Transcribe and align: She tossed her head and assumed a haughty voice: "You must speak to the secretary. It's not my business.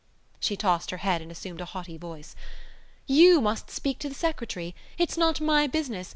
She 0.39 0.57
tossed 0.57 0.89
her 0.89 0.97
head 0.97 1.21
and 1.21 1.31
assumed 1.31 1.61
a 1.61 1.65
haughty 1.65 1.95
voice: 1.95 2.35
"You 3.05 3.39
must 3.39 3.69
speak 3.69 3.99
to 3.99 4.09
the 4.09 4.15
secretary. 4.15 4.73
It's 4.97 5.15
not 5.15 5.39
my 5.39 5.67
business. 5.67 6.09